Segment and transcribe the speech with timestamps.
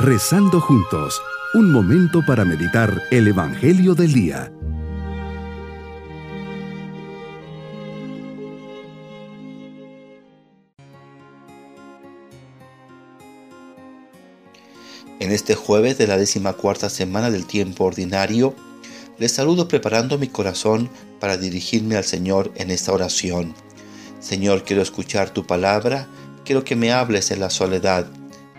[0.00, 1.20] Rezando juntos,
[1.54, 4.52] un momento para meditar el Evangelio del Día.
[15.18, 18.54] En este jueves de la cuarta semana del tiempo ordinario,
[19.18, 20.88] les saludo preparando mi corazón
[21.18, 23.52] para dirigirme al Señor en esta oración.
[24.20, 26.06] Señor, quiero escuchar tu palabra,
[26.44, 28.06] quiero que me hables en la soledad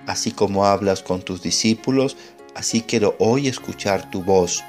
[0.08, 2.18] Así como hablas con tus discípulos,
[2.56, 4.64] así quiero hoy escuchar tu voz.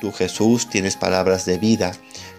[0.00, 1.92] Tú Jesús tienes palabras de vida.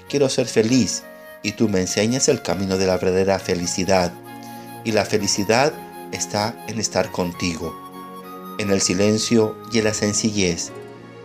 [0.08, 1.04] Quiero ser feliz
[1.44, 4.14] y tú me enseñas el camino de la verdadera felicidad.
[4.84, 5.74] Y la felicidad
[6.12, 7.76] está en estar contigo,
[8.60, 10.72] en el silencio y en la sencillez.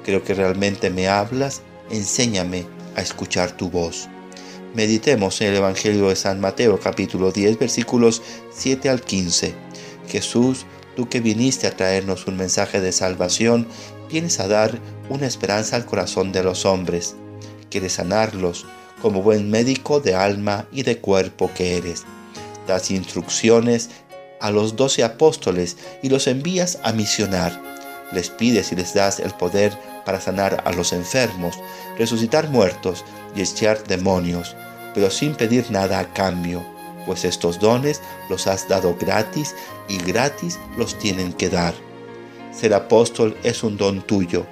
[0.04, 4.09] Creo que realmente me hablas, enséñame a escuchar tu voz.
[4.74, 9.54] Meditemos en el Evangelio de San Mateo capítulo 10 versículos 7 al 15.
[10.09, 10.66] Jesús
[10.97, 13.66] Tú que viniste a traernos un mensaje de salvación,
[14.09, 17.16] vienes a dar una esperanza al corazón de los hombres.
[17.71, 18.66] Quieres sanarlos
[19.02, 22.05] como buen médico de alma y de cuerpo que eres.
[22.66, 23.91] Das instrucciones
[24.41, 27.61] a los doce apóstoles y los envías a misionar.
[28.13, 31.59] Les pides y les das el poder para sanar a los enfermos,
[31.99, 34.55] resucitar muertos y echar demonios,
[34.95, 36.74] pero sin pedir nada a cambio
[37.07, 39.55] pues estos dones los has dado gratis
[39.88, 41.74] y gratis los tienen que dar.
[42.52, 44.46] Ser apóstol es un don tuyo,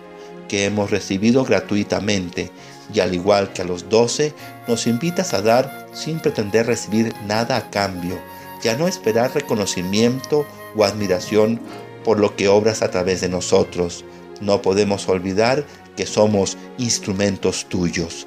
[0.49, 2.51] que hemos recibido gratuitamente,
[2.93, 4.35] y al igual que a los doce,
[4.69, 8.19] nos invitas a dar sin pretender recibir nada a cambio,
[8.63, 11.61] y a no esperar reconocimiento o admiración
[12.05, 14.05] por lo que obras a través de nosotros.
[14.41, 15.65] No podemos olvidar
[15.97, 18.27] que somos instrumentos tuyos.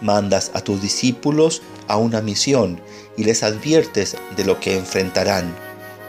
[0.00, 2.80] Mandas a tus discípulos a una misión
[3.16, 5.54] y les adviertes de lo que enfrentarán.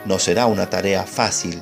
[0.05, 1.61] No será una tarea fácil.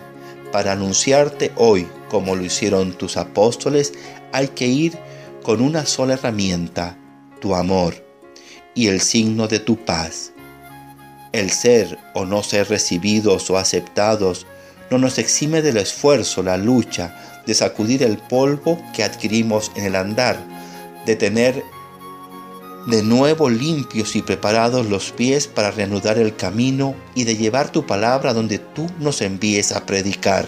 [0.52, 3.94] Para anunciarte hoy, como lo hicieron tus apóstoles,
[4.32, 4.98] hay que ir
[5.44, 6.98] con una sola herramienta,
[7.40, 8.06] tu amor,
[8.76, 10.32] y el signo de tu paz.
[11.32, 14.48] El ser o no ser recibidos o aceptados
[14.90, 19.96] no nos exime del esfuerzo, la lucha, de sacudir el polvo que adquirimos en el
[19.96, 20.40] andar,
[21.06, 21.64] de tener
[22.90, 27.86] de nuevo limpios y preparados los pies para reanudar el camino y de llevar tu
[27.86, 30.48] palabra donde tú nos envíes a predicar.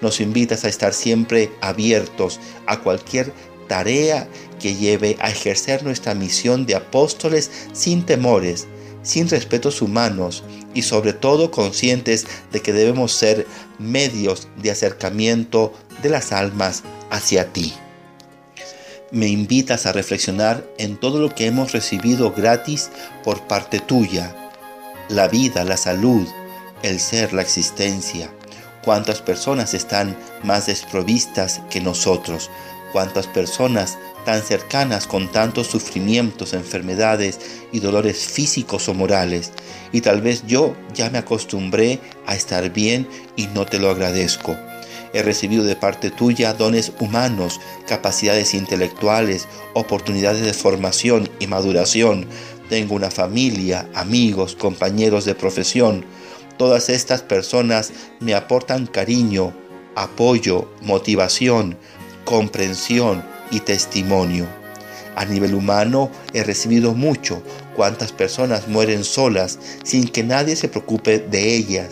[0.00, 3.32] Nos invitas a estar siempre abiertos a cualquier
[3.66, 4.28] tarea
[4.60, 8.68] que lleve a ejercer nuestra misión de apóstoles sin temores,
[9.02, 13.46] sin respetos humanos y sobre todo conscientes de que debemos ser
[13.80, 17.74] medios de acercamiento de las almas hacia ti
[19.14, 22.90] me invitas a reflexionar en todo lo que hemos recibido gratis
[23.22, 24.34] por parte tuya.
[25.08, 26.26] La vida, la salud,
[26.82, 28.28] el ser, la existencia.
[28.84, 32.50] Cuántas personas están más desprovistas que nosotros.
[32.92, 37.38] Cuántas personas tan cercanas con tantos sufrimientos, enfermedades
[37.70, 39.52] y dolores físicos o morales.
[39.92, 44.56] Y tal vez yo ya me acostumbré a estar bien y no te lo agradezco.
[45.14, 52.26] He recibido de parte tuya dones humanos, capacidades intelectuales, oportunidades de formación y maduración.
[52.68, 56.04] Tengo una familia, amigos, compañeros de profesión.
[56.58, 59.54] Todas estas personas me aportan cariño,
[59.94, 61.78] apoyo, motivación,
[62.24, 64.48] comprensión y testimonio.
[65.14, 67.40] A nivel humano he recibido mucho.
[67.76, 71.90] Cuántas personas mueren solas sin que nadie se preocupe de ellas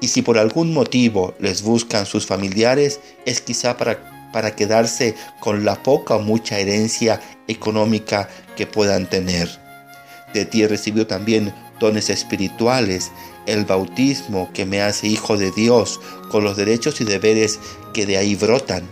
[0.00, 5.64] y si por algún motivo les buscan sus familiares, es quizá para, para quedarse con
[5.64, 9.48] la poca o mucha herencia económica que puedan tener.
[10.32, 13.10] De ti he recibido también dones espirituales,
[13.46, 16.00] el bautismo que me hace hijo de Dios,
[16.30, 17.58] con los derechos y deberes
[17.94, 18.82] que de ahí brotan.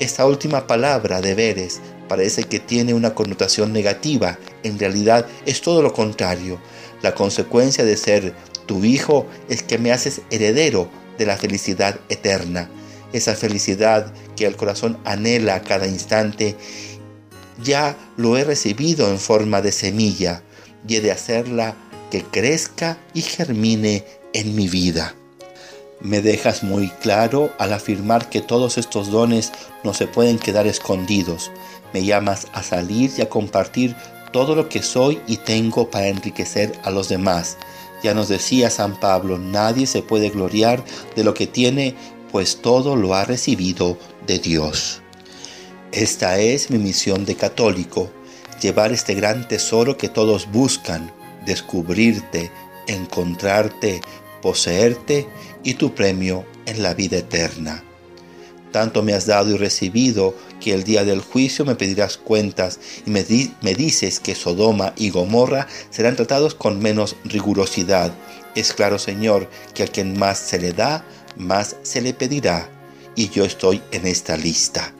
[0.00, 5.92] Esta última palabra, deberes, parece que tiene una connotación negativa, en realidad es todo lo
[5.92, 6.58] contrario,
[7.02, 8.34] la consecuencia de ser
[8.66, 12.70] tu Hijo es que me haces heredero de la felicidad eterna.
[13.12, 16.56] Esa felicidad que el corazón anhela cada instante,
[17.62, 20.42] ya lo he recibido en forma de semilla
[20.86, 21.74] y he de hacerla
[22.10, 25.14] que crezca y germine en mi vida.
[26.00, 29.52] Me dejas muy claro al afirmar que todos estos dones
[29.84, 31.50] no se pueden quedar escondidos.
[31.92, 33.94] Me llamas a salir y a compartir
[34.32, 37.58] todo lo que soy y tengo para enriquecer a los demás.
[38.02, 40.84] Ya nos decía San Pablo, nadie se puede gloriar
[41.16, 41.94] de lo que tiene,
[42.32, 45.02] pues todo lo ha recibido de Dios.
[45.92, 48.10] Esta es mi misión de católico,
[48.60, 51.12] llevar este gran tesoro que todos buscan,
[51.44, 52.50] descubrirte,
[52.86, 54.00] encontrarte,
[54.40, 55.28] poseerte
[55.64, 57.84] y tu premio en la vida eterna.
[58.72, 63.10] Tanto me has dado y recibido que el día del juicio me pedirás cuentas y
[63.10, 63.24] me,
[63.74, 68.12] dices que Sodoma y Gomorra serán tratados con menos rigurosidad.
[68.54, 71.04] Es claro, Señor, que a quien más se le da,
[71.36, 72.68] más se le pedirá.
[73.16, 74.94] Y yo estoy en esta lista.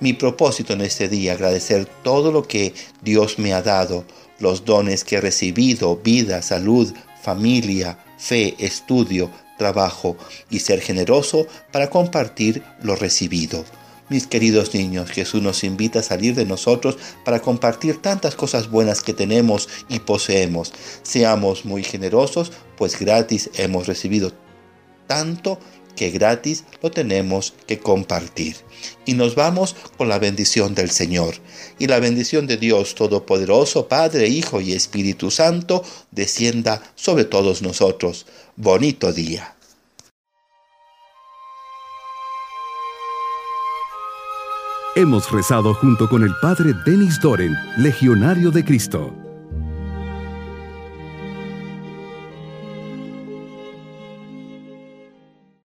[0.00, 4.04] Mi propósito en este día, agradecer todo lo que Dios me ha dado,
[4.38, 6.92] los dones que he recibido, vida, salud,
[7.22, 10.16] familia, fe, estudio, trabajo
[10.50, 13.64] y ser generoso para compartir lo recibido.
[14.10, 19.02] Mis queridos niños, Jesús nos invita a salir de nosotros para compartir tantas cosas buenas
[19.02, 20.72] que tenemos y poseemos.
[21.02, 24.32] Seamos muy generosos, pues gratis hemos recibido
[25.06, 25.58] tanto
[25.96, 28.56] que gratis lo tenemos que compartir.
[29.06, 31.34] Y nos vamos con la bendición del Señor.
[31.78, 38.26] Y la bendición de Dios Todopoderoso, Padre, Hijo y Espíritu Santo, descienda sobre todos nosotros.
[38.56, 39.54] Bonito día.
[44.96, 49.23] Hemos rezado junto con el Padre Denis Doren, Legionario de Cristo.